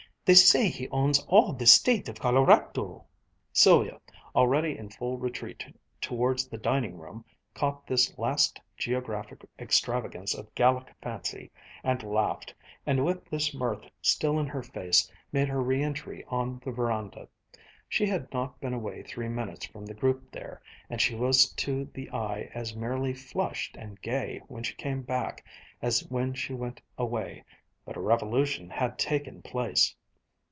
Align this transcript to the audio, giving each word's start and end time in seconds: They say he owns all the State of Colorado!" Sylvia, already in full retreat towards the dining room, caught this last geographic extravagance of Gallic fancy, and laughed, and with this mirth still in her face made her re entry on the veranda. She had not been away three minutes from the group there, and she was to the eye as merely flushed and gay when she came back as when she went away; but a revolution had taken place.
They 0.23 0.35
say 0.35 0.69
he 0.69 0.87
owns 0.89 1.19
all 1.27 1.51
the 1.51 1.65
State 1.65 2.07
of 2.07 2.19
Colorado!" 2.19 3.05
Sylvia, 3.51 3.99
already 4.35 4.77
in 4.77 4.89
full 4.89 5.17
retreat 5.17 5.65
towards 5.99 6.47
the 6.47 6.59
dining 6.59 6.97
room, 6.99 7.25
caught 7.53 7.85
this 7.87 8.17
last 8.19 8.61
geographic 8.77 9.43
extravagance 9.59 10.33
of 10.33 10.53
Gallic 10.55 10.93
fancy, 11.01 11.51
and 11.83 12.01
laughed, 12.03 12.53
and 12.85 13.03
with 13.03 13.25
this 13.29 13.53
mirth 13.53 13.81
still 14.01 14.39
in 14.39 14.45
her 14.45 14.61
face 14.63 15.11
made 15.33 15.49
her 15.49 15.61
re 15.61 15.81
entry 15.83 16.23
on 16.29 16.61
the 16.63 16.71
veranda. 16.71 17.27
She 17.89 18.05
had 18.05 18.31
not 18.31 18.57
been 18.61 18.75
away 18.75 19.01
three 19.03 19.27
minutes 19.27 19.65
from 19.65 19.85
the 19.87 19.95
group 19.95 20.31
there, 20.31 20.61
and 20.89 21.01
she 21.01 21.15
was 21.15 21.51
to 21.55 21.85
the 21.93 22.09
eye 22.11 22.47
as 22.53 22.73
merely 22.75 23.13
flushed 23.13 23.75
and 23.75 23.99
gay 24.01 24.39
when 24.47 24.63
she 24.63 24.75
came 24.75 25.01
back 25.01 25.43
as 25.81 26.07
when 26.09 26.33
she 26.35 26.53
went 26.53 26.79
away; 26.97 27.43
but 27.85 27.97
a 27.97 28.01
revolution 28.01 28.69
had 28.69 28.97
taken 28.97 29.41
place. 29.41 29.93